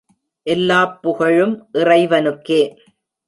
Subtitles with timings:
[0.45, 2.61] எல்லாப்புகழும் இறைவனுக்கே.